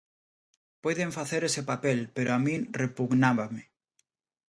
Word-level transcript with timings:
Puiden 0.83 1.09
facer 1.17 1.41
ese 1.49 1.61
papel, 1.71 1.99
pero 2.15 2.29
a 2.33 2.39
min 2.45 2.61
repugnábame. 2.81 3.63